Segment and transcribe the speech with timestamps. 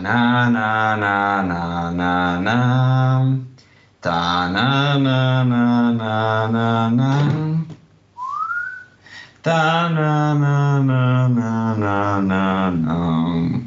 [0.00, 3.36] Na na na na na na.
[4.00, 7.10] Ta na na na na na na.
[9.42, 13.58] Ta na na na na na na na.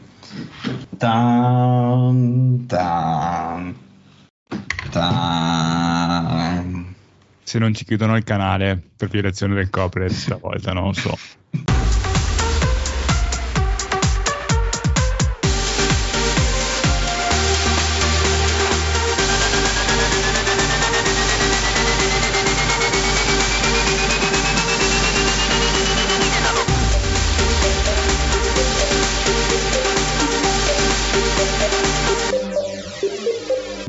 [0.97, 3.75] Tan, tan,
[4.91, 6.95] tan.
[7.43, 11.17] Se non ci chiudono il canale per violazione del copyright stavolta, non lo so.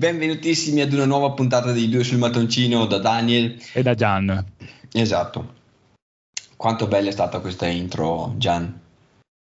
[0.03, 3.57] Benvenutissimi ad una nuova puntata dei due sul mattoncino da Daniel.
[3.73, 4.45] E da Gian.
[4.91, 5.55] Esatto.
[6.57, 8.81] Quanto bella è stata questa intro, Gian.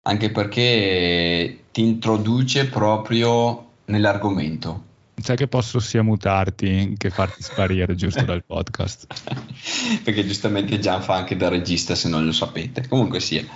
[0.02, 4.84] Anche perché ti introduce proprio nell'argomento.
[5.14, 9.06] Sai che posso sia mutarti che farti sparire giusto dal podcast.
[10.02, 12.86] perché giustamente Gian fa anche da regista se non lo sapete.
[12.86, 13.46] Comunque sia.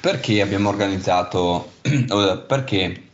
[0.00, 1.72] Perché abbiamo organizzato...
[2.46, 3.07] perché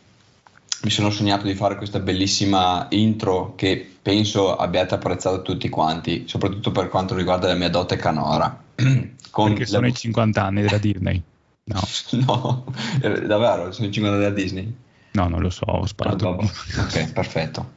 [0.85, 6.71] mi sono sognato di fare questa bellissima intro che penso abbiate apprezzato tutti quanti, soprattutto
[6.71, 8.55] per quanto riguarda la mia dote canora.
[9.31, 9.87] Con Perché sono la...
[9.87, 11.21] i 50 anni della Disney?
[11.63, 11.81] No.
[12.27, 12.65] no,
[13.01, 14.75] eh, davvero, sono i 50 anni della Disney?
[15.13, 16.27] No, non lo so, ho sparato.
[16.27, 17.71] ok, perfetto.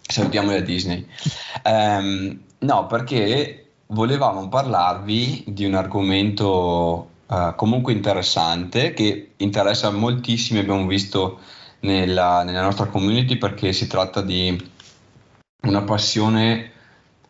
[0.00, 1.04] Salutiamo la Disney.
[1.64, 10.86] Um, no, perché volevamo parlarvi di un argomento uh, comunque interessante che interessa moltissimi, abbiamo
[10.86, 11.40] visto
[11.80, 14.70] nella, nella nostra community perché si tratta di
[15.62, 16.72] una passione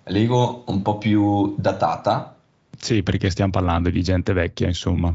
[0.04, 2.36] Lego un po' più datata.
[2.76, 5.14] Sì, perché stiamo parlando di gente vecchia, insomma.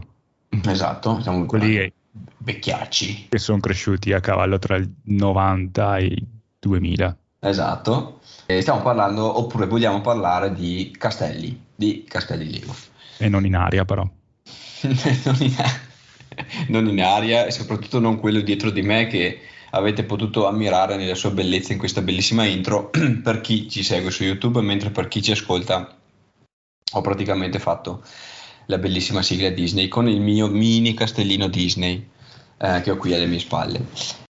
[0.66, 1.94] Esatto, siamo quelli che,
[2.38, 3.28] vecchiacci.
[3.30, 6.28] Che sono cresciuti a cavallo tra il 90 e il
[6.60, 7.18] 2000.
[7.40, 8.20] Esatto.
[8.46, 12.76] E stiamo parlando, oppure vogliamo parlare di castelli, di castelli Lego.
[13.18, 14.04] E non in aria, però.
[14.04, 15.92] non in aria.
[16.68, 19.40] Non in aria e soprattutto non quello dietro di me che
[19.72, 22.90] avete potuto ammirare nella sua bellezza in questa bellissima intro
[23.24, 25.96] per chi ci segue su YouTube, mentre per chi ci ascolta
[26.96, 28.04] ho praticamente fatto
[28.68, 32.08] la bellissima sigla Disney con il mio mini castellino Disney
[32.58, 33.86] eh, che ho qui alle mie spalle.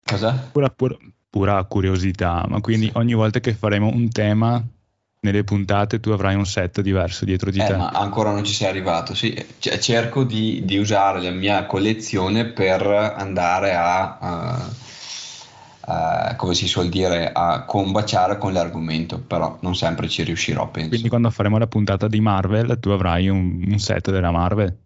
[0.04, 0.50] Cosa?
[0.52, 0.98] Pura, pura,
[1.30, 4.64] pura curiosità, ma quindi ogni volta che faremo un tema
[5.24, 7.76] nelle puntate tu avrai un set diverso dietro di eh, te.
[7.76, 9.34] Ma ancora non ci sei arrivato, sì.
[9.60, 14.70] C- cerco di, di, usare la mia collezione per andare a, a,
[15.80, 20.90] a, come si suol dire, a combaciare con l'argomento, però non sempre ci riuscirò, penso.
[20.90, 24.78] Quindi quando faremo la puntata di Marvel tu avrai un, un set della Marvel?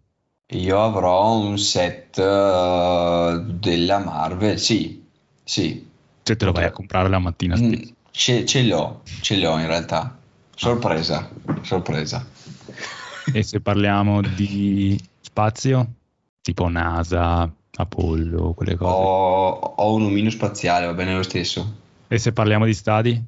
[0.52, 5.04] Io avrò un set uh, della Marvel, sì,
[5.42, 5.86] sì.
[6.22, 7.72] Se te lo vai a comprare la mattina mm.
[8.10, 10.18] Ce, ce l'ho, ce l'ho in realtà
[10.58, 11.30] Sorpresa,
[11.62, 12.26] sorpresa.
[13.32, 15.86] E se parliamo di spazio,
[16.42, 18.92] tipo NASA, Apollo, quelle cose?
[18.92, 21.74] Ho, ho un omino spaziale, va bene lo stesso.
[22.08, 23.22] E se parliamo di stadi?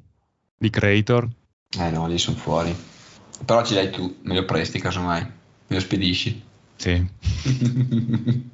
[0.57, 1.25] Di creator?
[1.79, 2.75] Eh no, lì sono fuori.
[3.45, 5.33] Però ce l'hai tu, me lo presti casomai, me
[5.67, 6.43] lo spedisci.
[6.75, 7.07] Sì.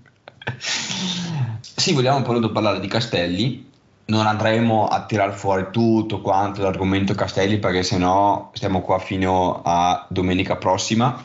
[1.60, 3.72] sì, vogliamo poi parlare di castelli
[4.08, 10.06] non andremo a tirar fuori tutto quanto l'argomento Castelli perché sennò stiamo qua fino a
[10.10, 11.24] domenica prossima.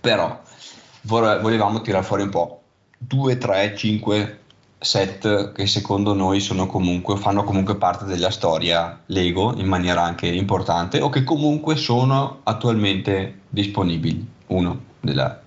[0.00, 0.42] Però
[1.02, 2.62] volevamo tirare fuori un po'
[2.98, 4.38] 2, 3, 5
[4.78, 11.00] set che secondo noi comunque, fanno comunque parte della storia Lego in maniera anche importante
[11.00, 14.32] o che comunque sono attualmente disponibili.
[14.48, 15.40] Uno della,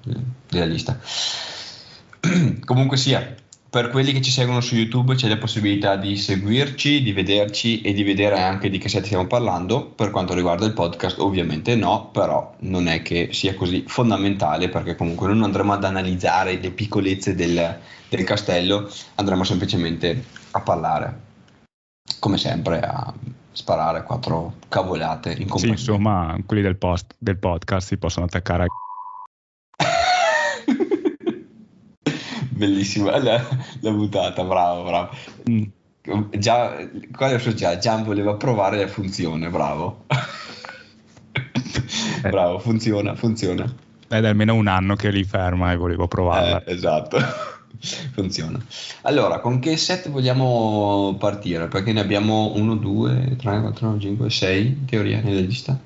[0.50, 0.98] della lista.
[2.66, 3.36] Comunque sia
[3.70, 7.92] per quelli che ci seguono su YouTube c'è la possibilità di seguirci, di vederci e
[7.94, 9.88] di vedere anche di che set stiamo parlando.
[9.88, 14.96] Per quanto riguarda il podcast, ovviamente no, però non è che sia così fondamentale perché
[14.96, 17.78] comunque non andremo ad analizzare le piccolezze del,
[18.08, 21.20] del castello, andremo semplicemente a parlare,
[22.20, 23.14] come sempre, a
[23.52, 25.76] sparare quattro cavolate in compagnia.
[25.76, 28.68] Sì, insomma, quelli del, post, del podcast si possono attaccare a
[32.58, 33.42] Bellissima la,
[33.82, 35.10] la buttata, bravo, bravo.
[35.50, 35.64] Mm.
[36.32, 36.76] Già,
[37.16, 40.06] qua adesso già, Gian voleva provare la funzione, bravo.
[42.24, 42.30] Eh.
[42.30, 43.72] bravo, funziona, funziona.
[44.08, 46.64] È da almeno un anno che li ferma e volevo provarla.
[46.64, 47.20] Eh, esatto,
[48.14, 48.60] funziona.
[49.02, 51.68] Allora, con che set vogliamo partire?
[51.68, 55.78] Perché ne abbiamo 1, 2, 3, 4, 5, 6 in teoria nella lista.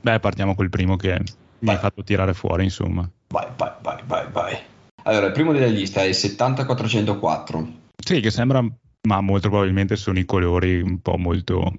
[0.00, 1.24] Beh, partiamo col primo che vai.
[1.58, 3.08] mi hai fatto tirare fuori, insomma.
[3.28, 4.58] Vai, vai, vai, vai, vai.
[5.04, 7.72] Allora, il primo della lista è il 7404.
[8.04, 8.64] Sì, che sembra,
[9.08, 11.72] ma molto probabilmente sono i colori un po' molto...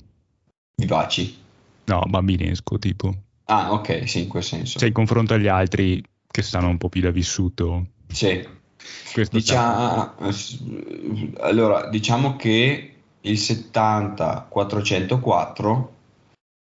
[0.75, 1.38] Vivaci.
[1.86, 3.14] No, bambinesco tipo.
[3.46, 4.80] Ah, ok, sì, in quel senso.
[4.80, 7.88] Cioè, in confronto agli altri che stanno un po' più da vissuto.
[8.08, 8.46] Sì.
[9.31, 10.16] Diciamo,
[11.40, 15.88] allora, diciamo che il 70-404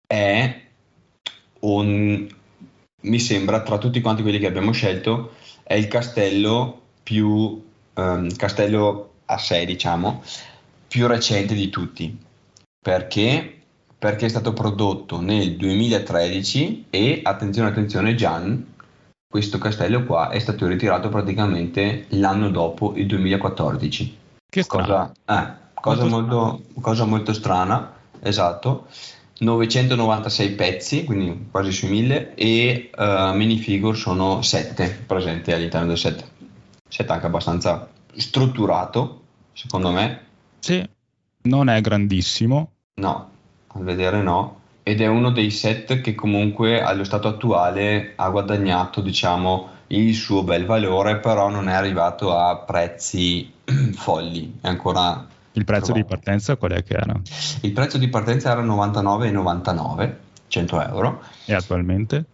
[0.06, 0.62] è
[1.62, 2.27] un,
[3.01, 5.36] mi sembra, tra tutti quanti quelli che abbiamo scelto,
[5.67, 7.63] è il castello più,
[7.95, 10.21] um, castello a sé, diciamo,
[10.88, 12.15] più recente di tutti.
[12.79, 13.62] Perché?
[13.97, 18.73] Perché è stato prodotto nel 2013 e, attenzione, attenzione, Gian,
[19.27, 24.17] questo castello qua è stato ritirato praticamente l'anno dopo, il 2014.
[24.47, 27.91] Che cosa, eh, cosa, molto, cosa molto strana,
[28.21, 28.85] esatto.
[29.37, 36.23] 996 pezzi, quindi quasi sui 1000, e uh, minifigure sono 7 presenti all'interno del set.
[36.87, 39.21] Set anche abbastanza strutturato,
[39.53, 40.21] secondo me.
[40.59, 40.87] Sì,
[41.43, 42.71] non è grandissimo.
[42.95, 43.29] No,
[43.67, 44.61] a vedere no.
[44.83, 50.43] Ed è uno dei set che comunque allo stato attuale ha guadagnato, diciamo, il suo
[50.43, 53.51] bel valore, però non è arrivato a prezzi
[53.93, 54.59] folli.
[54.61, 57.19] È ancora il prezzo di partenza qual è che era?
[57.61, 60.13] Il prezzo di partenza era 99,99
[60.47, 61.23] 100 euro.
[61.45, 62.25] E attualmente?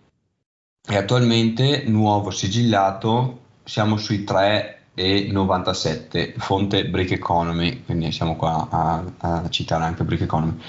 [0.87, 9.49] E attualmente nuovo sigillato siamo sui 3,97 fonte Brick Economy, quindi siamo qua a, a
[9.49, 10.59] citare anche Brick Economy.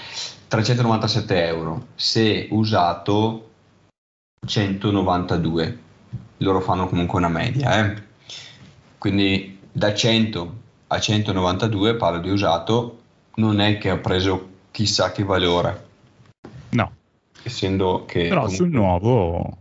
[0.49, 3.49] 397 euro, se usato
[4.47, 5.79] 192,
[6.39, 7.95] loro fanno comunque una media, eh?
[8.99, 10.62] quindi da 100
[10.93, 12.99] a 192 parlo di usato
[13.37, 15.87] non è che ha preso chissà che valore.
[16.71, 16.93] No.
[17.43, 19.57] Essendo che però comunque, sul nuovo,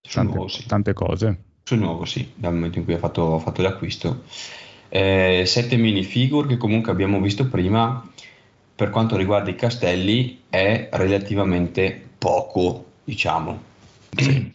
[0.00, 0.66] sul tante, nuovo sì.
[0.66, 1.38] tante cose.
[1.64, 4.22] Sul nuovo sì dal momento in cui ha fatto, fatto l'acquisto.
[4.88, 8.08] Eh, sette minifigure che comunque abbiamo visto prima
[8.74, 13.60] per quanto riguarda i castelli è relativamente poco diciamo.
[14.16, 14.54] Sì.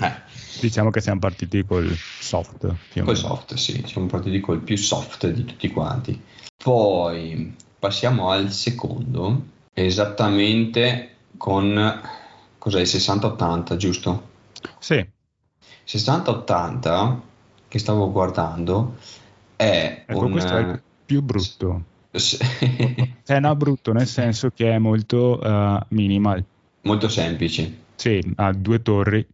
[0.00, 2.74] Eh Diciamo che siamo partiti col soft.
[3.04, 6.20] Col soft, sì, siamo partiti col più soft di tutti quanti.
[6.56, 12.00] Poi passiamo al secondo, esattamente con
[12.58, 14.28] cos'è 60-80, giusto?
[14.80, 15.06] Sì.
[15.86, 17.16] 60-80
[17.68, 18.96] che stavo guardando
[19.54, 20.32] è ecco, un...
[20.32, 21.84] questo è il più brutto.
[22.10, 26.44] cioè no brutto nel senso che è molto uh, minimal.
[26.82, 27.86] Molto semplice.
[27.94, 29.26] Sì, ha due torri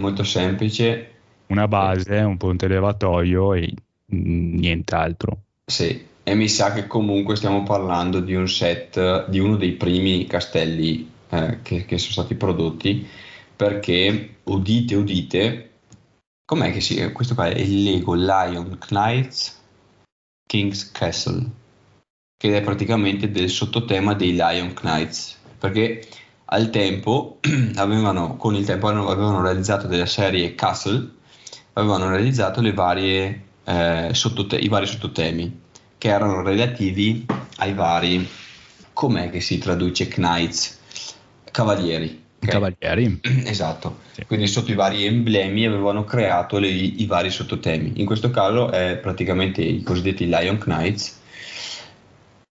[0.00, 1.10] molto semplice.
[1.46, 3.72] Una base, un ponte levatoio e
[4.06, 5.42] nient'altro.
[5.66, 10.26] Sì, e mi sa che comunque stiamo parlando di un set, di uno dei primi
[10.26, 13.06] castelli eh, che, che, sono stati prodotti,
[13.54, 15.70] perché udite, udite,
[16.44, 17.12] com'è che si...
[17.12, 19.60] Questo qua è il Lego Lion Knights
[20.46, 21.48] King's Castle,
[22.36, 26.06] che è praticamente del sottotema dei Lion Knights, perché
[26.52, 27.38] al tempo
[27.76, 31.08] avevano, con il tempo avevano realizzato della serie Castle,
[31.72, 35.60] avevano realizzato le varie, eh, sottote- i vari sottotemi
[35.96, 37.24] che erano relativi
[37.56, 38.28] ai vari,
[38.92, 40.78] com'è che si traduce Knights?
[41.50, 42.20] Cavalieri.
[42.36, 42.50] Okay?
[42.50, 43.20] Cavalieri.
[43.48, 44.24] Esatto, sì.
[44.26, 47.92] quindi sotto i vari emblemi avevano creato le, i vari sottotemi.
[47.96, 51.20] In questo caso è praticamente i cosiddetti Lion Knights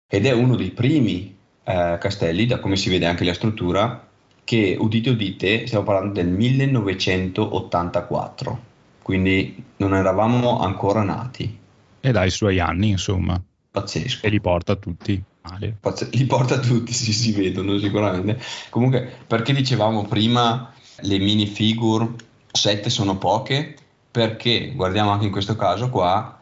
[0.08, 1.38] ed è uno dei primi
[1.70, 4.08] eh, castelli, da come si vede anche la struttura,
[4.44, 8.60] che udite udite stiamo parlando del 1984,
[9.04, 11.58] quindi non eravamo ancora nati.
[12.00, 13.40] E dai suoi anni, insomma.
[13.70, 14.26] Pazzesco.
[14.26, 15.78] E li porta tutti male.
[15.80, 18.42] Pazz- li porta tutti, sì, si vedono sicuramente.
[18.70, 22.10] Comunque, perché dicevamo prima le minifigure
[22.52, 23.76] 7 sono poche?
[24.10, 26.42] Perché guardiamo anche in questo caso qua,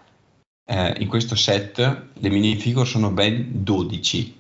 [0.66, 4.36] eh, in questo set le minifigure sono ben 12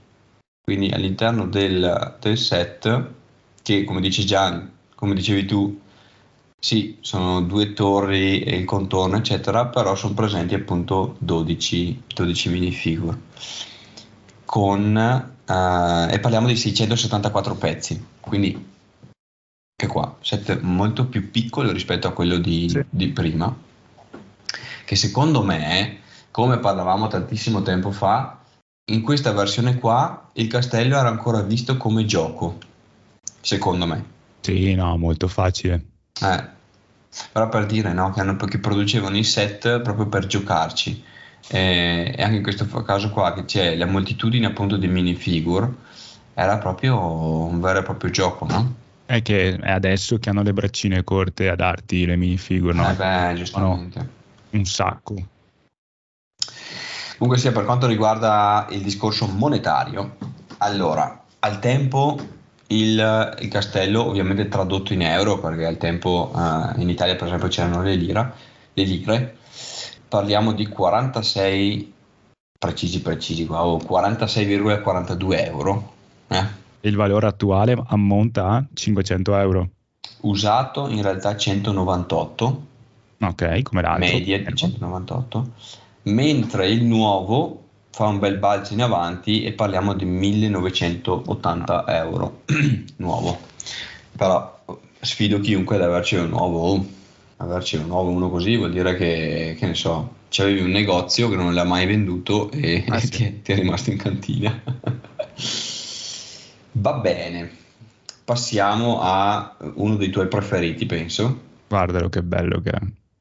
[0.67, 3.11] quindi all'interno del, del set,
[3.63, 5.79] che come dici Gian, come dicevi tu,
[6.59, 13.17] sì, sono due torri e il contorno, eccetera, però sono presenti appunto 12, 12 minifigure.
[14.43, 18.65] Con, eh, e parliamo di 674 pezzi, quindi
[19.73, 22.83] che qua, set molto più piccolo rispetto a quello di, sì.
[22.89, 23.55] di prima,
[24.83, 28.41] che secondo me, come parlavamo tantissimo tempo fa,
[28.89, 32.57] in questa versione qua il castello era ancora visto come gioco,
[33.41, 34.15] secondo me.
[34.41, 35.83] Sì, no, molto facile.
[36.21, 36.43] Eh,
[37.31, 41.03] però per dire no, che, hanno, che producevano i set proprio per giocarci.
[41.49, 45.69] E, e, anche in questo caso qua che c'è la moltitudine appunto di minifigure,
[46.33, 48.75] era proprio un vero e proprio gioco, no?
[49.05, 52.89] È che è adesso che hanno le braccine corte a darti le minifigure, no?
[52.89, 54.09] Eh beh, giustamente.
[54.51, 55.15] Un sacco.
[57.17, 60.17] Comunque sia per quanto riguarda il discorso monetario,
[60.59, 62.17] allora, al tempo
[62.67, 67.47] il, il castello ovviamente tradotto in euro, perché al tempo eh, in Italia per esempio
[67.47, 68.33] c'erano le, lira,
[68.73, 69.37] le lire,
[70.07, 71.93] parliamo di 46
[72.57, 75.93] precisi precisi qua, oh, 46,42 euro.
[76.27, 76.45] Eh?
[76.81, 79.69] Il valore attuale ammonta a 500 euro.
[80.21, 82.65] Usato in realtà 198.
[83.19, 84.05] Ok, come l'altro.
[84.05, 85.51] Media di 198.
[86.07, 92.43] Mentre il nuovo fa un bel balzo in avanti e parliamo di 1980 euro
[92.97, 93.39] nuovo.
[94.15, 94.63] Però
[94.99, 96.85] sfido chiunque ad averci un nuovo.
[97.37, 101.35] Averci un nuovo uno così vuol dire che, che ne so, c'avevi un negozio che
[101.35, 103.09] non l'ha mai venduto e, ah, sì.
[103.11, 104.61] ti, è, ti, è, rimasto in cantina.
[106.71, 107.51] Va bene,
[108.23, 111.39] passiamo a uno dei tuoi preferiti, penso.
[111.67, 112.79] Guardalo che bello che è.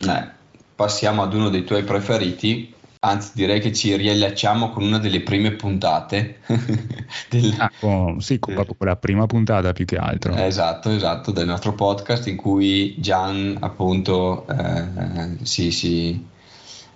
[0.09, 0.29] Eh,
[0.75, 5.53] passiamo ad uno dei tuoi preferiti, anzi direi che ci riallacciamo con una delle prime
[5.53, 6.41] puntate.
[7.29, 10.35] del, ah, con, sì, con proprio quella prima puntata più che altro.
[10.35, 16.25] Esatto, esatto, del nostro podcast in cui Gian appunto eh, si, si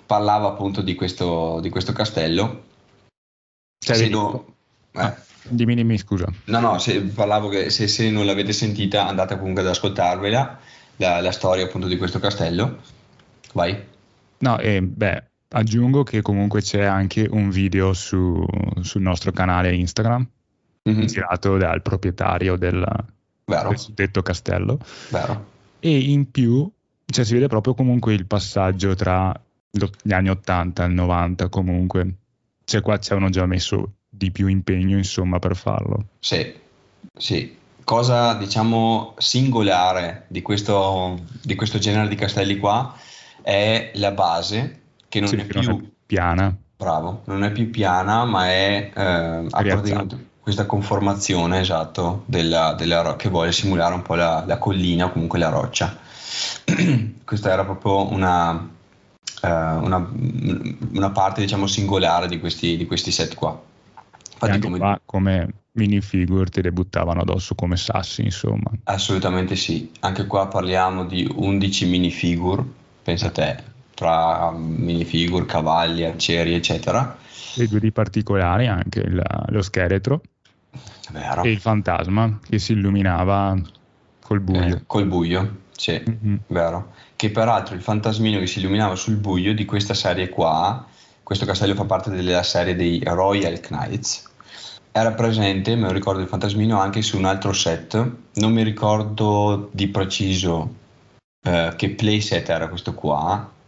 [0.07, 2.65] parlava appunto di questo, di questo castello.
[3.79, 4.45] Cioè, no,
[4.93, 5.01] eh.
[5.01, 6.27] ah, dimmi, dimmi, scusa.
[6.47, 10.59] No, no, se, parlavo che se, se, non l'avete sentita andate comunque ad ascoltarvela,
[10.97, 12.79] la, la storia appunto di questo castello.
[13.53, 13.87] Vai.
[14.39, 18.45] No, e beh, aggiungo che comunque c'è anche un video su,
[18.81, 20.27] sul nostro canale Instagram,
[20.89, 21.07] mm-hmm.
[21.07, 22.85] girato dal proprietario del,
[23.45, 24.79] del suddetto castello.
[25.11, 25.49] Vero.
[25.81, 26.71] E in più,
[27.07, 29.35] cioè, si vede proprio comunque il passaggio tra
[29.71, 32.15] gli anni 80 al 90 comunque.
[32.65, 36.07] Cioè qua ci avevano già messo di più impegno insomma per farlo.
[36.21, 36.55] Sì,
[37.17, 37.59] sì.
[37.83, 42.95] Cosa diciamo singolare di questo, di questo genere di castelli qua
[43.43, 44.80] è la base
[45.11, 46.57] che non, sì, è, più, non è piana.
[46.77, 49.47] Bravo, non è più piana ma è eh,
[50.41, 55.39] questa conformazione esatto della, della, che vuole simulare un po' la, la collina o comunque
[55.39, 55.99] la roccia.
[57.25, 58.69] Questa era proprio una,
[59.43, 60.11] eh, una,
[60.93, 63.61] una, parte diciamo singolare di questi, di questi set qua.
[64.33, 64.79] Infatti, come...
[64.79, 68.71] Qua, come minifigure te le buttavano addosso come sassi, insomma.
[68.85, 69.91] Assolutamente sì.
[70.01, 72.65] Anche qua parliamo di 11 minifigure,
[73.03, 73.63] pensa a te,
[74.01, 77.19] tra minifigure, cavalli, arcieri, eccetera.
[77.55, 80.23] E due di particolari anche il, lo scheletro
[81.11, 81.43] Vero.
[81.43, 83.61] e il fantasma che si illuminava
[84.23, 84.65] col buio.
[84.65, 86.37] Eh, col buio, sì, mm-hmm.
[86.47, 90.87] vero che peraltro il fantasmino che si illuminava sul buio di questa serie qua,
[91.23, 94.31] questo castello fa parte della serie dei Royal Knights,
[94.93, 99.69] era presente, me lo ricordo il fantasmino, anche su un altro set, non mi ricordo
[99.73, 100.75] di preciso
[101.43, 103.59] eh, che playset era questo qua.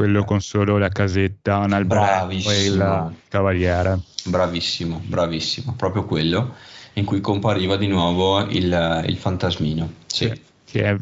[0.00, 3.98] Quello con solo la casetta, un albero e il cavaliere.
[4.24, 6.54] Bravissimo, bravissimo, proprio quello
[6.94, 9.92] in cui compariva di nuovo il, il fantasmino.
[10.06, 10.32] Sì.
[10.64, 10.96] Che è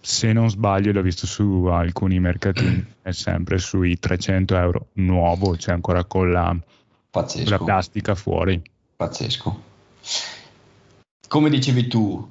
[0.00, 5.74] se non sbaglio l'ho visto su alcuni mercatini, è sempre sui 300 euro nuovo, cioè
[5.74, 6.56] ancora con la,
[7.10, 8.62] con la plastica fuori.
[8.96, 9.62] Pazzesco.
[11.28, 12.26] Come dicevi tu,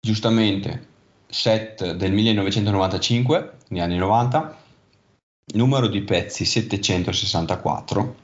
[0.00, 0.86] giustamente,
[1.26, 4.60] set del 1995, negli anni 90,
[5.54, 8.16] numero di pezzi 764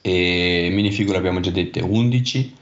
[0.00, 2.56] e minifigure abbiamo già dette 11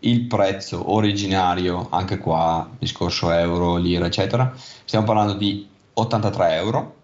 [0.00, 4.52] il prezzo originario, anche qua discorso euro, lira, eccetera,
[4.84, 6.96] stiamo parlando di 83 euro,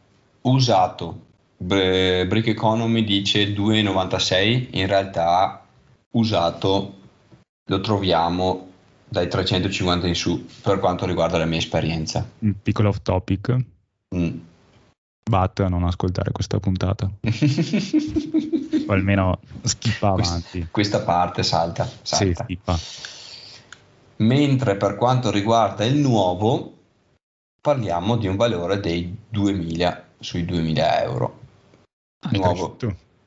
[0.43, 1.27] usato
[1.59, 5.65] Brick Economy dice 2,96, in realtà
[6.13, 6.95] usato
[7.65, 8.67] lo troviamo
[9.09, 12.29] dai 350 in su per quanto riguarda la mia esperienza.
[12.41, 13.57] Un piccolo off topic.
[14.15, 14.39] Mm.
[15.29, 17.11] Bat a non ascoltare questa puntata.
[18.87, 20.69] o almeno schippa avanti.
[20.71, 21.89] Questa parte salta.
[22.03, 22.47] salta.
[22.47, 22.59] Sì.
[24.17, 26.77] Mentre per quanto riguarda il nuovo,
[27.61, 31.39] parliamo di un valore dei 2000, sui 2000 euro.
[32.31, 32.77] Nuovo,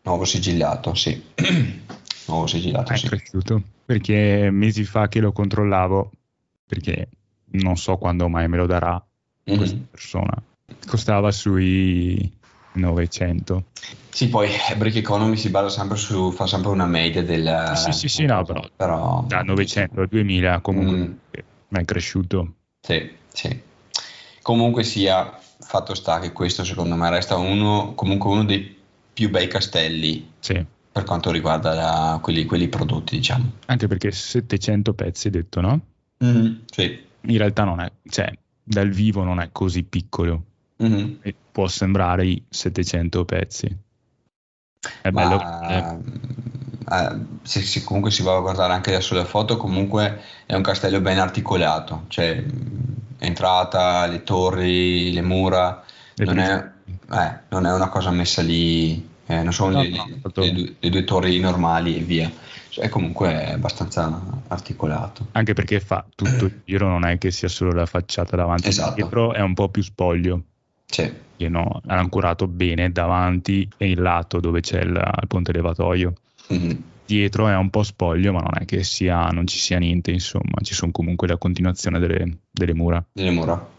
[0.01, 1.23] nuovo, sigillato, sì.
[2.27, 3.07] nuovo sigillato, è sì.
[3.07, 6.11] cresciuto, perché mesi fa che lo controllavo,
[6.65, 7.07] perché
[7.51, 9.01] non so quando mai me lo darà
[9.49, 9.57] mm-hmm.
[9.57, 10.43] questa persona.
[10.87, 12.31] Costava sui
[12.73, 13.63] 900.
[14.09, 17.73] Sì, poi Brick Economy si basa sempre su, fa sempre una media del...
[17.75, 21.75] Sì, sì, sì, no, però, però da 900 a 2000 comunque mm.
[21.75, 22.53] è cresciuto.
[22.81, 23.61] Sì, sì.
[24.41, 28.77] Comunque sia, fatto sta che questo secondo me resta uno, comunque uno dei
[29.13, 30.65] più bei castelli sì.
[30.91, 33.51] per quanto riguarda la, quelli, quelli, prodotti, diciamo.
[33.67, 35.79] Anche perché 700 pezzi, detto, no?
[36.23, 36.99] Mm, sì.
[37.21, 38.31] In realtà non è, cioè,
[38.63, 40.43] dal vivo non è così piccolo.
[40.81, 41.13] Mm-hmm.
[41.51, 43.77] può sembrare i 700 pezzi.
[45.01, 45.37] È bello.
[45.37, 45.99] Ma,
[46.91, 50.63] eh, se, se, comunque si va a guardare anche adesso le foto, comunque è un
[50.63, 52.43] castello ben articolato, cioè
[53.19, 55.83] entrata, le torri, le mura,
[56.17, 56.69] non è,
[57.11, 60.75] eh, non è, una cosa messa lì, eh, non sono no, le, no, le, le,
[60.79, 62.31] le, due torri normali e via.
[62.69, 65.27] Cioè, comunque è abbastanza articolato.
[65.33, 68.95] Anche perché fa tutto il giro, non è che sia solo la facciata davanti, esatto.
[68.95, 70.43] dietro è un po' più spoglio.
[70.91, 71.29] Sì.
[71.47, 76.13] No, hanno curato bene davanti e il lato dove c'è il, il ponte levatoio.
[76.53, 76.77] Mm-hmm.
[77.03, 80.61] Dietro è un po' spoglio, ma non è che sia, non ci sia niente, insomma,
[80.61, 83.03] ci sono comunque la continuazione delle, delle mura.
[83.11, 83.69] Delle mura.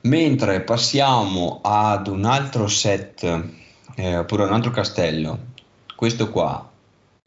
[0.00, 3.22] Mentre passiamo ad un altro set,
[3.94, 5.38] eh, oppure un altro castello,
[5.94, 6.68] questo qua,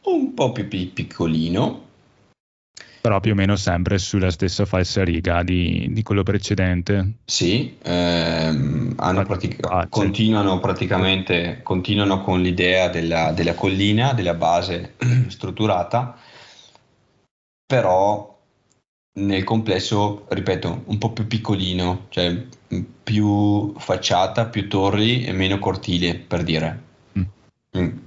[0.03, 1.84] un po' più piccolino,
[3.05, 7.17] però più o meno sempre sulla stessa falsa riga di, di quello precedente.
[7.25, 14.95] Sì, ehm, pratica- ah, continuano praticamente continuano con l'idea della, della collina, della base
[15.29, 16.17] strutturata,
[17.67, 18.41] però
[19.19, 22.43] nel complesso, ripeto, un po' più piccolino, cioè
[23.03, 26.83] più facciata, più torri e meno cortile, per dire.
[27.19, 27.23] Mm.
[27.77, 27.97] Mm.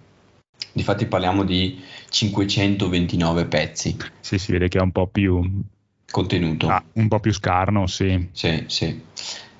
[0.72, 3.96] Difatti parliamo di 529 pezzi.
[4.20, 5.62] Sì, si vede che è un po' più
[6.10, 6.68] contenuto.
[6.68, 8.28] Ah, un po' più scarno, sì.
[8.32, 9.02] Sì, sì.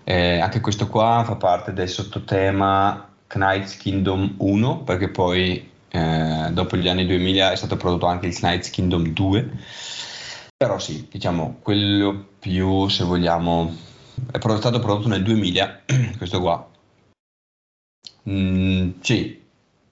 [0.04, 6.76] Eh, anche questo qua fa parte del sottotema Knight's Kingdom 1, perché poi eh, dopo
[6.76, 9.50] gli anni 2000 è stato prodotto anche il Knight's Kingdom 2.
[10.56, 13.76] Però sì, diciamo, quello più, se vogliamo,
[14.32, 15.82] è stato prodotto nel 2000,
[16.16, 16.68] questo qua.
[18.28, 19.46] Mm, sì.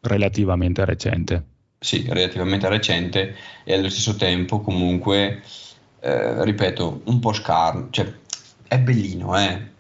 [0.06, 5.42] Relativamente recente sì, relativamente recente e allo stesso tempo comunque,
[6.00, 8.12] eh, ripeto, un po' scarno, cioè
[8.66, 9.70] è bellino, eh,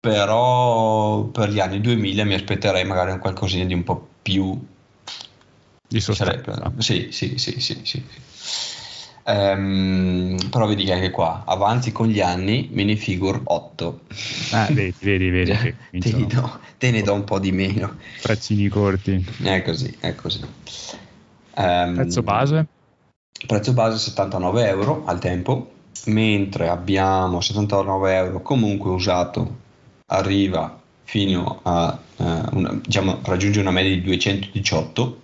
[0.00, 4.58] però per gli anni 2000 mi aspetterei magari un qualcosina di un po' più...
[5.86, 6.72] Di sostanza.
[6.78, 8.04] Sì, sì, sì, sì, sì.
[9.22, 14.00] Um, però vedi che anche qua avanzi con gli anni minifigure 8
[14.52, 15.52] ah, vedi vedi, vedi
[16.00, 17.96] te, ne do, te ne do un po' di meno.
[18.22, 19.24] Prezzini corti.
[19.42, 20.40] È così è così.
[21.54, 22.66] Um, prezzo base?
[23.46, 25.72] Prezzo base 79 euro al tempo,
[26.06, 29.58] mentre abbiamo 79 euro comunque usato,
[30.06, 35.20] arriva fino a uh, una, diciamo, raggiunge una media di 218,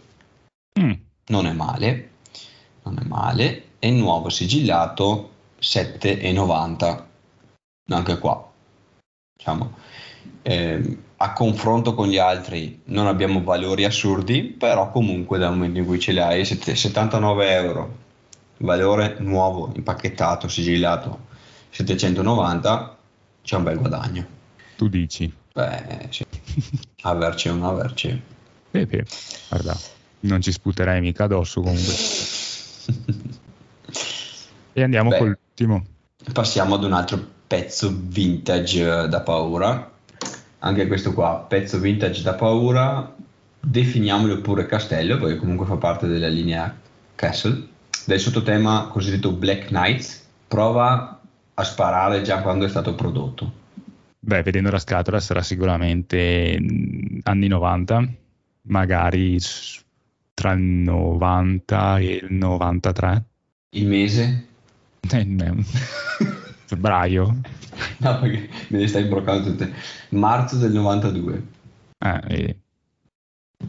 [0.80, 0.92] mm.
[1.26, 2.10] non è male,
[2.82, 7.04] non è male, e nuovo sigillato 7,90,
[7.88, 8.50] anche qua,
[9.36, 9.74] diciamo,
[10.42, 15.86] eh, a confronto con gli altri non abbiamo valori assurdi, però comunque dal momento in
[15.86, 17.96] cui ce l'hai, 79 euro,
[18.58, 21.26] valore nuovo, impacchettato, sigillato,
[21.70, 22.96] 790,
[23.42, 24.26] c'è un bel guadagno.
[24.76, 25.32] Tu dici?
[25.52, 26.24] Beh, sì.
[27.02, 28.22] averci o non averci.
[28.70, 29.06] Pepe,
[29.48, 29.78] guarda,
[30.20, 31.94] non ci sputerai mica addosso comunque.
[34.76, 35.86] e andiamo Beh, con l'ultimo.
[36.32, 39.94] Passiamo ad un altro pezzo vintage da paura
[40.66, 43.14] anche questo qua, pezzo vintage da paura,
[43.60, 46.74] definiamolo pure castello, perché comunque fa parte della linea
[47.14, 47.68] Castle,
[48.04, 51.20] del sottotema cosiddetto Black Knights, prova
[51.54, 53.64] a sparare già quando è stato prodotto.
[54.18, 56.58] Beh, vedendo la scatola sarà sicuramente
[57.22, 58.08] anni 90,
[58.62, 59.38] magari
[60.34, 63.24] tra il 90 e il 93.
[63.70, 64.46] Il mese?
[66.66, 67.36] Febbraio.
[67.98, 69.70] No, perché me ne stai imbroccando tutte.
[70.10, 71.42] Marzo del 92.
[71.98, 72.58] Ah, vedi.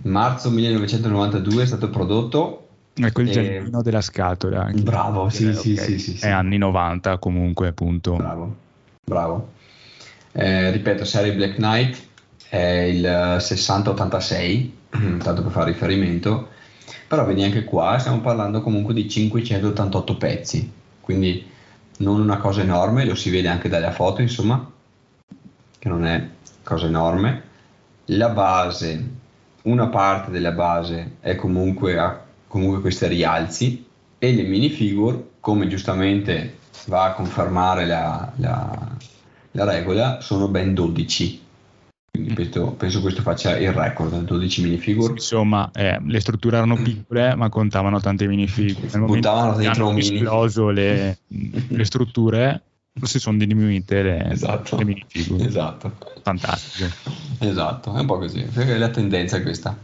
[0.04, 2.67] Marzo 1992 è stato prodotto.
[2.93, 3.32] Ecco il e...
[3.32, 4.63] giardino della scatola.
[4.63, 4.82] Anche.
[4.82, 5.86] Bravo, sì, eh, sì, okay.
[5.86, 8.15] sì, sì, sì, È anni 90 comunque, appunto.
[8.15, 8.56] Bravo,
[9.04, 9.50] bravo.
[10.32, 12.08] Eh, ripeto, serie Black Knight
[12.50, 14.78] è il 6086,
[15.19, 16.50] tanto per fare riferimento,
[17.08, 20.71] però vedi anche qua stiamo parlando comunque di 588 pezzi,
[21.08, 21.41] quindi
[22.00, 24.70] non una cosa enorme, lo si vede anche dalle foto, insomma,
[25.80, 26.28] che non è
[26.63, 27.43] cosa enorme.
[28.08, 29.10] La base,
[29.62, 36.58] una parte della base è comunque a comunque questi rialzi e le minifigure, come giustamente
[36.88, 38.89] va a confermare la, la,
[39.52, 41.46] la regola, sono ben 12
[42.28, 45.13] quindi questo, penso questo faccia il record, 12 minifigure.
[45.13, 48.90] Insomma, eh, le strutture erano piccole, ma contavano tante minifigure.
[48.92, 50.16] Nel Buttavano dentro un mini.
[50.18, 52.62] esploso le, le strutture,
[53.02, 54.76] si sono diminuite le, esatto.
[54.76, 55.46] le minifigure.
[55.46, 55.94] Esatto.
[56.22, 56.90] Fantastico.
[57.40, 59.78] Esatto, è un po' così, perché la tendenza è questa.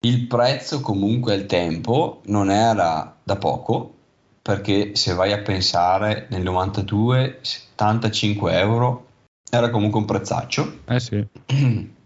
[0.00, 3.94] Il prezzo comunque al tempo non era da poco,
[4.40, 9.06] perché se vai a pensare nel 92 75 euro
[9.50, 10.80] era comunque un prezzaccio.
[10.86, 11.26] Eh sì.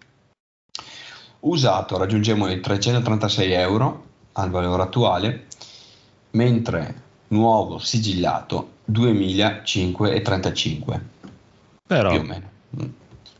[1.40, 5.46] Usato raggiungiamo i 336 euro al valore attuale,
[6.30, 11.04] mentre nuovo sigillato 2535
[11.86, 12.10] Però...
[12.10, 12.50] più o meno.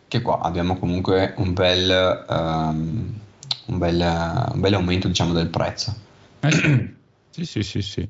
[0.08, 3.18] Che qua abbiamo comunque un bel, um,
[3.66, 5.94] un bel, un bel aumento diciamo, del prezzo.
[6.40, 6.94] Eh sì,
[7.46, 8.06] sì, sì, sì,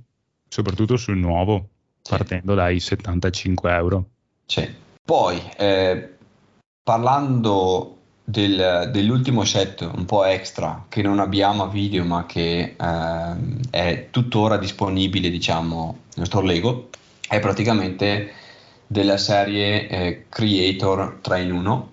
[0.49, 1.69] soprattutto sul nuovo,
[2.01, 2.11] sì.
[2.11, 4.09] partendo dai 75 euro.
[4.47, 4.81] Sì.
[5.05, 6.17] Poi, eh,
[6.83, 13.37] parlando del, dell'ultimo set un po' extra che non abbiamo a video ma che eh,
[13.71, 16.89] è tuttora disponibile diciamo nel store Lego
[17.29, 18.33] è praticamente
[18.87, 21.93] della serie eh, Creator 3 in 1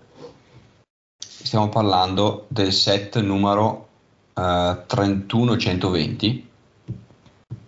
[1.18, 3.88] stiamo parlando del set numero
[4.34, 6.50] eh, 3120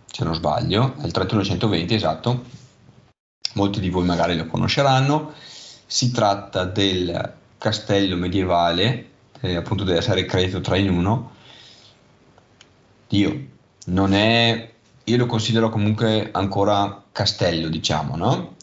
[0.06, 2.44] se non sbaglio è il 3120 esatto
[3.54, 5.34] molti di voi magari lo conosceranno
[5.92, 9.10] si tratta del castello medievale,
[9.42, 11.32] eh, appunto della serie Creator 3 in 1,
[13.10, 13.46] Dio,
[13.88, 14.72] non è,
[15.04, 18.56] io lo considero comunque ancora castello, diciamo, no?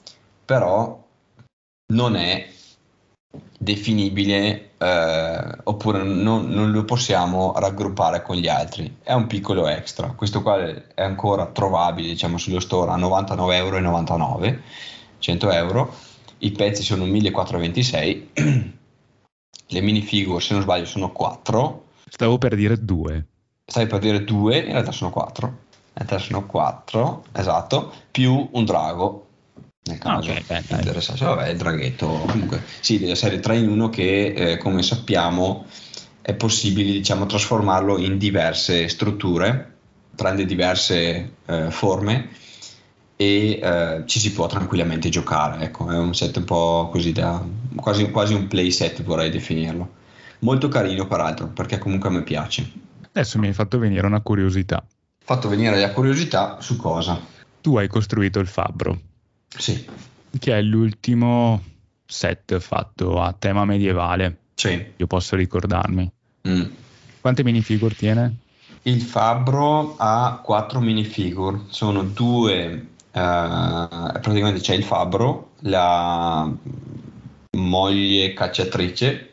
[0.43, 1.07] Però
[1.93, 2.49] non è
[3.61, 10.13] definibile eh, oppure non, non, lo possiamo raggruppare con gli altri è un piccolo extra
[10.13, 14.59] questo qua è ancora trovabile diciamo sullo store a 99,99 euro
[15.19, 15.95] 100 euro
[16.39, 18.77] i pezzi sono 1426
[19.69, 21.85] le minifigure, se non sbaglio, sono 4.
[22.09, 23.27] Stavo per dire 2.
[23.65, 25.47] Stavi per dire 2, in realtà sono 4.
[25.47, 25.55] In
[25.93, 29.27] realtà sono 4, esatto, più un drago.
[29.89, 32.07] Nel caso okay, beh, interessasse, vabbè, il draghetto.
[32.07, 35.65] Comunque, sì, della serie 3 in 1 che, eh, come sappiamo,
[36.21, 39.77] è possibile, diciamo, trasformarlo in diverse strutture,
[40.15, 42.29] prende diverse eh, forme
[43.17, 45.65] e eh, ci si può tranquillamente giocare.
[45.65, 47.43] Ecco, è un set un po' così da
[47.75, 49.97] quasi, quasi un play set vorrei definirlo.
[50.41, 52.71] Molto carino peraltro, perché comunque a me piace.
[53.11, 54.85] Adesso mi hai fatto venire una curiosità.
[55.25, 57.19] Fatto venire la curiosità su cosa?
[57.61, 59.01] Tu hai costruito il Fabbro.
[59.49, 59.87] Sì.
[60.39, 61.63] Che è l'ultimo
[62.05, 64.39] set fatto a tema medievale.
[64.55, 64.93] Sì.
[64.97, 66.11] Io posso ricordarmi.
[66.49, 66.65] Mm.
[67.21, 68.37] Quante minifigure tiene?
[68.83, 72.87] Il Fabbro ha quattro minifigure, sono due
[73.19, 76.51] eh, praticamente c'è il fabbro, la
[77.53, 79.31] moglie cacciatrice,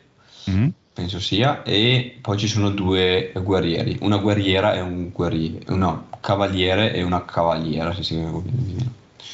[0.50, 0.68] mm.
[0.92, 6.92] penso sia, e poi ci sono due guerrieri, una guerriera e un guerriere, una cavaliere
[6.92, 8.14] e una cavaliera, se si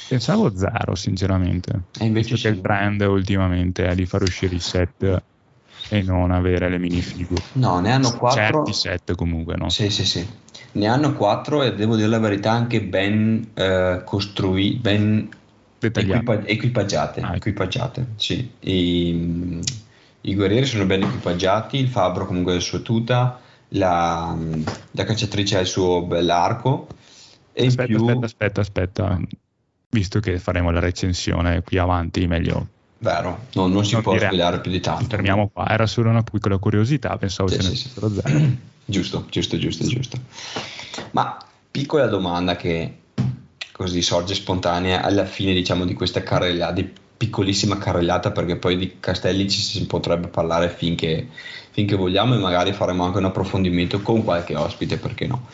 [0.08, 1.82] Pensavo zero, sinceramente.
[1.98, 2.48] E invece sì.
[2.48, 5.22] il trend ultimamente è di far uscire i set
[5.88, 7.42] e non avere le minifigure.
[7.54, 8.64] No, ne hanno quattro.
[8.64, 9.68] Certi set comunque, no?
[9.68, 10.26] Sì, sì, sì.
[10.72, 15.28] Ne hanno quattro e devo dire la verità anche ben eh, costruite, ben
[15.78, 17.20] equipa- equipaggiate.
[17.20, 17.36] Ah, ecco.
[17.36, 18.50] equipaggiate sì.
[18.60, 19.60] I,
[20.22, 23.38] I, guerrieri sono ben equipaggiati, il fabbro comunque ha la sua tuta,
[23.68, 24.34] la,
[24.92, 26.86] la cacciatrice ha il suo bell'arco.
[27.52, 28.06] E aspetta, più...
[28.06, 29.20] aspetta, aspetta, aspetta,
[29.92, 32.66] visto che faremo la recensione qui avanti, meglio
[33.02, 35.06] Vero, no, non si non può spiegare più di tanto.
[35.06, 38.20] Fermiamo qua, era solo una piccola curiosità, pensavo sì, ce ne fossero sì.
[38.22, 38.46] zero.
[38.84, 40.18] giusto, giusto, giusto, giusto.
[41.10, 41.36] Ma
[41.68, 42.98] piccola domanda che
[43.72, 48.96] così sorge spontanea alla fine diciamo di questa carrellata, di piccolissima carrellata perché poi di
[49.00, 51.26] castelli ci si potrebbe parlare finché,
[51.72, 55.48] finché vogliamo e magari faremo anche un approfondimento con qualche ospite, perché no?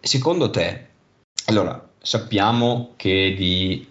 [0.00, 0.86] Secondo te,
[1.44, 3.86] allora sappiamo che di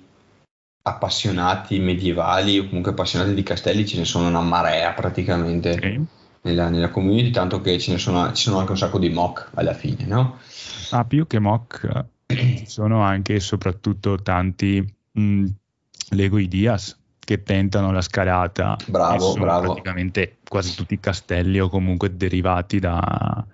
[0.81, 6.03] appassionati medievali o comunque appassionati di castelli ce ne sono una marea praticamente okay.
[6.41, 9.51] nella, nella, community, tanto che ce ne sono, ci sono anche un sacco di mock
[9.53, 10.39] alla fine, no?
[10.89, 15.45] Ah, più che mock ci sono anche e soprattutto tanti mh, mm,
[16.09, 18.77] Lego Ideas che tentano la scalata.
[18.87, 19.73] Bravo, bravo.
[19.73, 23.45] Praticamente quasi tutti i castelli o comunque derivati da,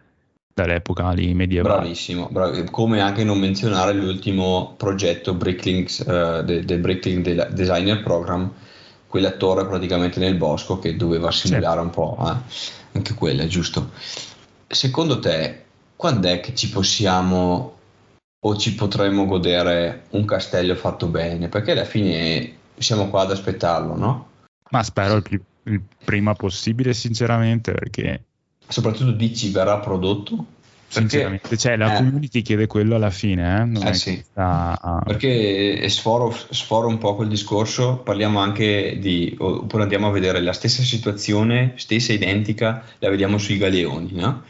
[0.54, 1.80] dall'epoca lì medievale.
[1.80, 8.04] Bravissimo, brav- come anche non menzionare l'ultimo progetto Bricklinks, uh, del de Bricklink de- Designer
[8.04, 8.52] Program,
[9.08, 11.86] quell'attore praticamente nel bosco che doveva simulare sì.
[11.86, 12.36] un po', eh?
[12.94, 13.92] anche quella, giusto?
[14.68, 15.64] Secondo te,
[15.96, 17.78] quando è che ci possiamo
[18.46, 21.48] o ci potremmo godere un castello fatto bene?
[21.48, 24.28] Perché alla fine siamo qua ad aspettarlo, no?
[24.70, 28.24] Ma spero il, più, il prima possibile, sinceramente, perché
[28.68, 30.46] soprattutto dici verrà prodotto?
[30.94, 33.66] Sinceramente, cioè la eh, community chiede quello alla fine, eh?
[33.66, 34.22] Non eh sì.
[34.24, 35.02] sta...
[35.04, 40.54] perché sforo, sforo, un po' quel discorso, parliamo anche di, oppure andiamo a vedere la
[40.54, 44.44] stessa situazione, stessa identica, la vediamo sui galeoni, no?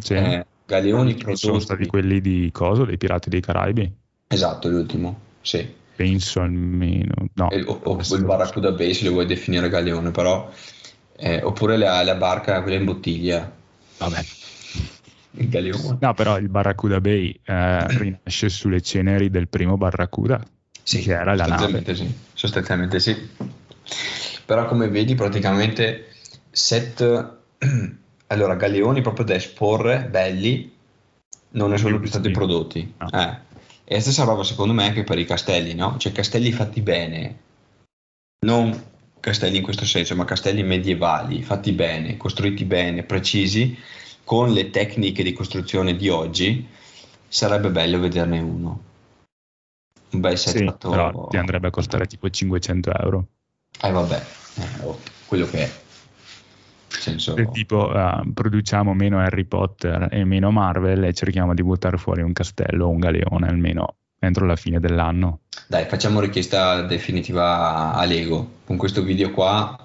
[0.00, 0.14] Sì.
[0.14, 1.46] Eh, galeoni prodotti...
[1.46, 3.92] Sono stati quelli di Coso, dei Pirati dei Caraibi?
[4.26, 5.64] Esatto, l'ultimo, sì.
[5.94, 7.50] Penso almeno, no.
[7.50, 10.50] Eh, o, o il Barracuda Bay se lo vuoi definire galeone, però...
[11.16, 13.50] Eh, oppure la, la barca, quella in bottiglia
[13.98, 14.24] Vabbè.
[15.32, 15.98] il galeone.
[16.00, 20.44] No, però il Barracuda Bay eh, rinasce sulle ceneri del primo Barracuda,
[20.82, 21.94] sì, che era la nave.
[21.94, 23.16] Sì, sostanzialmente sì.
[24.44, 26.08] Però come vedi praticamente
[26.50, 27.32] set
[28.28, 30.72] allora galeoni proprio da esporre belli
[31.50, 32.94] non ne sono più stati prodotti.
[32.98, 33.10] No.
[33.10, 33.38] Eh.
[33.84, 35.96] E la stessa roba secondo me anche per i castelli, no?
[35.98, 37.38] Cioè castelli fatti bene,
[38.46, 38.92] non
[39.24, 43.74] castelli in questo senso, ma castelli medievali, fatti bene, costruiti bene, precisi,
[44.22, 46.68] con le tecniche di costruzione di oggi,
[47.26, 48.82] sarebbe bello vederne uno.
[50.10, 50.90] Un bel set sì, fatto...
[50.90, 53.26] però ti andrebbe a costare tipo 500 euro.
[53.80, 54.22] Eh vabbè,
[54.56, 55.70] eh, oh, quello che è.
[56.88, 57.32] Senso...
[57.32, 62.20] Del tipo uh, produciamo meno Harry Potter e meno Marvel e cerchiamo di buttare fuori
[62.20, 65.40] un castello o un galeone almeno entro la fine dell'anno.
[65.66, 69.78] Dai, facciamo richiesta definitiva a Lego con questo video qua.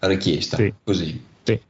[0.00, 0.72] Richiesta sì.
[0.82, 1.24] così.
[1.42, 1.60] Sì.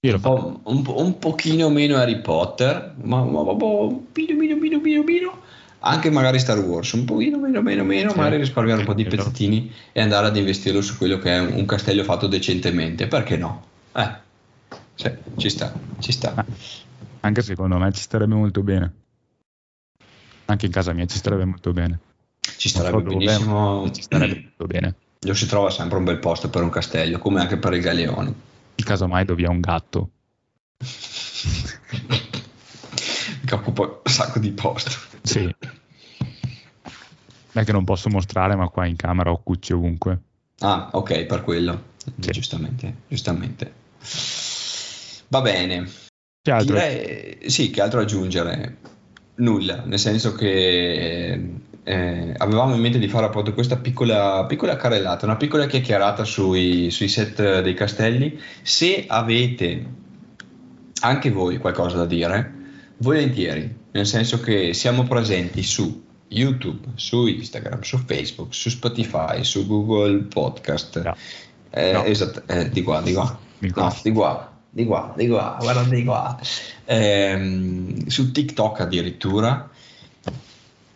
[0.00, 4.80] Un, po', un, un, pochino meno Harry Potter, ma, ma, ma un pino, pino, pino,
[4.80, 5.38] pino, pino,
[5.80, 8.16] anche magari Star Wars, un pochino meno, meno, meno, sì.
[8.16, 11.64] magari risparmiare un po' di pezzettini e andare ad investirlo su quello che è un
[11.66, 13.06] castello fatto decentemente.
[13.06, 13.64] Perché no?
[13.94, 14.10] Eh,
[14.94, 16.34] cioè, ci sta, ci sta.
[16.34, 16.44] Ah,
[17.20, 18.92] anche secondo me ci starebbe molto bene.
[20.46, 21.98] Anche in casa mia ci starebbe molto bene.
[22.56, 23.76] Ci starebbe so benissimo.
[23.76, 24.94] Dove, ci starebbe molto bene.
[25.20, 28.34] Lo si trova sempre un bel posto per un castello, come anche per il galeone.
[28.74, 30.10] In caso mai dove ha un gatto.
[33.44, 34.90] che occupa un sacco di posto.
[35.22, 35.54] Sì.
[37.52, 40.20] È che non posso mostrare, ma qua in camera ho cucci ovunque.
[40.58, 41.92] Ah, ok, per quello.
[42.18, 42.30] Sì.
[42.32, 43.72] Giustamente, giustamente.
[45.28, 45.88] Va bene.
[46.42, 46.74] Che altro?
[46.74, 48.76] Direi, sì, che altro aggiungere?
[49.36, 51.40] Nulla, nel senso che
[51.82, 56.90] eh, avevamo in mente di fare appunto questa piccola, piccola carrellata, una piccola chiacchierata sui,
[56.90, 58.40] sui set dei castelli.
[58.62, 59.84] Se avete
[61.00, 62.52] anche voi qualcosa da dire,
[62.98, 69.66] volentieri, nel senso che siamo presenti su YouTube, su Instagram, su Facebook, su Spotify, su
[69.66, 71.02] Google Podcast.
[71.02, 71.16] No.
[71.70, 72.04] Eh, no.
[72.04, 73.38] Esatto, eh, di qua, di qua.
[73.58, 76.36] No, di qua, di qua, di qua, guarda di qua.
[76.84, 79.70] Eh, su TikTok addirittura.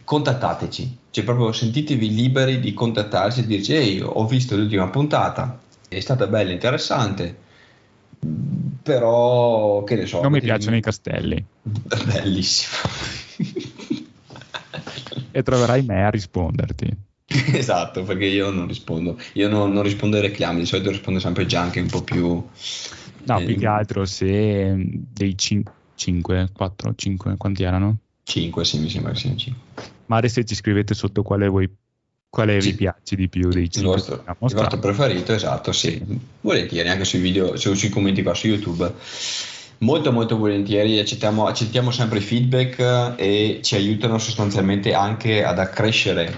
[0.02, 6.00] Contattateci, cioè proprio sentitevi liberi di contattarci e dirci ehi ho visto l'ultima puntata, è
[6.00, 7.36] stata bella, interessante,
[8.82, 10.22] però che ne so.
[10.22, 11.44] Non mi piacciono i castelli.
[11.62, 12.76] Bellissimo.
[15.30, 17.06] e troverai me a risponderti.
[17.52, 19.18] esatto, perché io non rispondo.
[19.34, 22.42] Io non, non rispondo ai reclami, di solito rispondo sempre già anche un po' più...
[23.28, 27.98] No, eh, più che altro se dei 5, 4, 5, quanti erano?
[28.22, 29.62] 5, sì, mi sembra che siano 5.
[30.06, 31.68] Magari se ci scrivete sotto quale, voi,
[32.30, 32.70] quale sì.
[32.70, 36.02] vi piace di più dei 5 il vostro, il vostro preferito, esatto, sì.
[36.40, 38.94] Volentieri, anche sui video, su, sui commenti qua su YouTube.
[39.80, 46.34] Molto molto volentieri, accettiamo, accettiamo sempre feedback e ci aiutano sostanzialmente anche ad accrescere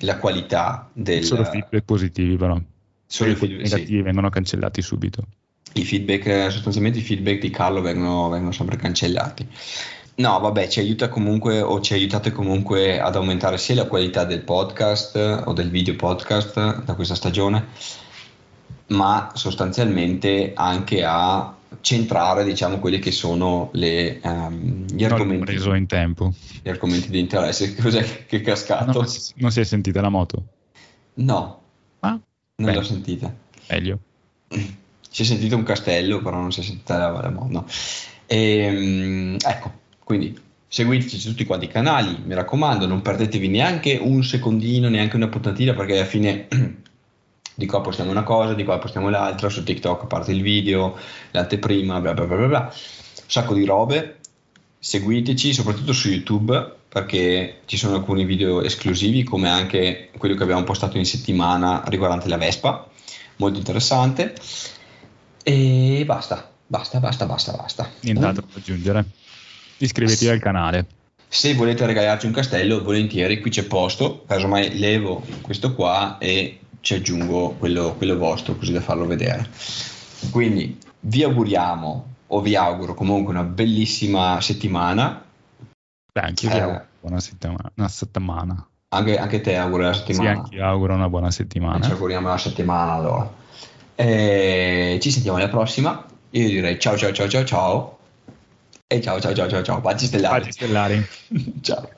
[0.00, 1.24] la qualità del...
[1.24, 2.58] Solo feedback positivi però.
[3.04, 4.02] Solo i feedback negativi sì.
[4.02, 5.26] vengono cancellati subito.
[5.74, 9.46] I feedback, sostanzialmente i feedback di Carlo vengono, vengono sempre cancellati.
[10.16, 14.40] No, vabbè, ci aiuta comunque o ci aiutate comunque ad aumentare sia la qualità del
[14.40, 17.66] podcast o del video podcast da questa stagione,
[18.88, 25.74] ma sostanzialmente anche a centrare diciamo quelli che sono le, um, gli non argomenti preso
[25.74, 29.02] in tempo gli argomenti di interesse cos'è che è cascato?
[29.02, 30.44] No, non si è sentita la moto?
[31.14, 31.60] no
[32.00, 32.18] ah,
[32.56, 33.32] non beh, l'ho sentita
[33.68, 33.98] meglio
[35.08, 37.66] si è sentito un castello però non si è sentita la, no.
[38.26, 39.72] e, um, ecco
[40.04, 45.16] quindi seguiteci su tutti quanti i canali mi raccomando non perdetevi neanche un secondino neanche
[45.16, 46.46] una puntatina perché alla fine
[47.58, 50.96] di qua postiamo una cosa, di qua postiamo l'altra, su TikTok parte il video,
[51.32, 54.18] l'anteprima, bla bla bla bla bla, un sacco di robe,
[54.78, 60.62] seguiteci soprattutto su YouTube perché ci sono alcuni video esclusivi come anche quello che abbiamo
[60.62, 62.88] postato in settimana riguardante la Vespa,
[63.38, 64.34] molto interessante
[65.48, 67.90] e basta, basta, basta, basta, basta.
[68.00, 69.04] Nient'altro da aggiungere.
[69.78, 70.28] Iscrivetevi sì.
[70.28, 70.86] al canale.
[71.26, 76.94] Se volete regalarci un castello, volentieri, qui c'è posto, casomai levo questo qua e ci
[76.94, 79.48] aggiungo quello, quello vostro così da farlo vedere.
[80.30, 85.24] Quindi vi auguriamo o vi auguro comunque una bellissima settimana.
[86.12, 87.72] Beh, anche io vi auguro buona settimana.
[87.74, 88.68] Una settimana.
[88.88, 90.30] Anche, anche te auguro la settimana.
[90.30, 91.78] Sì, anche io auguro una buona settimana.
[91.78, 93.46] E ci auguriamo la settimana allora.
[94.00, 96.06] E ci sentiamo alla prossima.
[96.30, 97.98] Io direi ciao ciao ciao ciao ciao.
[98.86, 99.80] E ciao ciao ciao ciao ciao.
[99.80, 100.38] Baci stellari.
[100.38, 101.06] Baci stellari.
[101.60, 101.88] ciao.